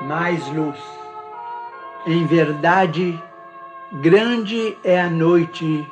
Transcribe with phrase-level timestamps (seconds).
[0.00, 0.78] mais luz.
[2.06, 3.20] Em verdade,
[3.92, 5.86] grande é a noite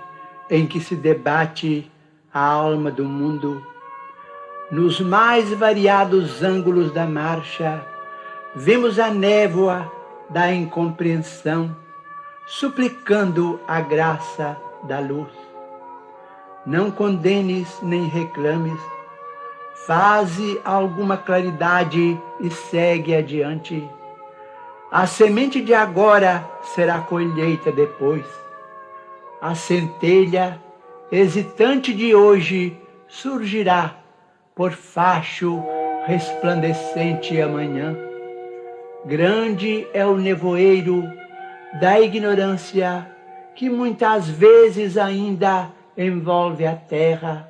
[0.49, 1.91] em que se debate
[2.33, 3.67] a alma do mundo.
[4.71, 7.85] Nos mais variados ângulos da marcha,
[8.55, 9.91] vemos a névoa
[10.31, 11.75] da incompreensão,
[12.47, 15.31] suplicando a graça da luz.
[16.65, 18.81] Não condenes nem reclames,
[19.87, 23.89] faze alguma claridade e segue adiante.
[24.91, 28.25] A semente de agora será colheita depois.
[29.41, 30.61] A centelha
[31.11, 33.97] hesitante de hoje surgirá
[34.55, 35.63] por facho
[36.07, 37.97] resplandecente amanhã.
[39.05, 41.03] Grande é o nevoeiro
[41.81, 43.11] da ignorância
[43.57, 45.69] que muitas vezes ainda
[45.99, 47.49] envolve a terra.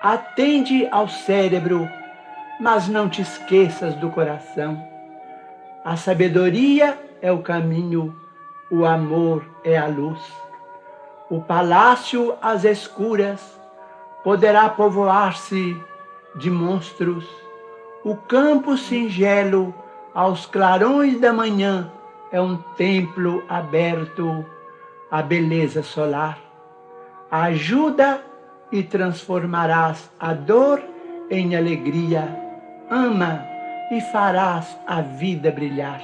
[0.00, 1.88] Atende ao cérebro,
[2.60, 4.97] mas não te esqueças do coração.
[5.88, 8.14] A sabedoria é o caminho,
[8.70, 10.20] o amor é a luz.
[11.30, 13.58] O palácio às escuras
[14.22, 15.74] poderá povoar-se
[16.36, 17.26] de monstros.
[18.04, 19.74] O campo singelo
[20.12, 21.90] aos clarões da manhã
[22.30, 24.44] é um templo aberto
[25.10, 26.38] à beleza solar.
[27.30, 28.22] Ajuda
[28.70, 30.82] e transformarás a dor
[31.30, 32.28] em alegria.
[32.90, 33.57] Ama
[33.90, 36.00] e farás a vida brilhar.